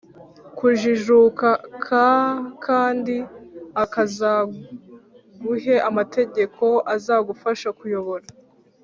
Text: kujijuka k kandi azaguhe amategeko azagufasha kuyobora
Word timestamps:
kujijuka 0.57 1.49
k 1.83 1.87
kandi 2.65 3.15
azaguhe 4.03 5.75
amategeko 5.89 6.63
azagufasha 6.95 7.69
kuyobora 7.79 8.25